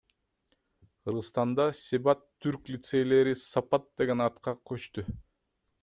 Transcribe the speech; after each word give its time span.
Кыргызстанда 1.09 1.67
Себат 1.81 2.25
түрк 2.45 2.73
лицейлери 2.77 3.37
Сапат 3.43 3.87
деген 4.05 4.25
атка 4.31 4.57
көчтү. 4.73 5.07